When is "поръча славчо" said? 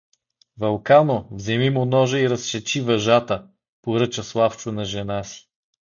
3.81-4.71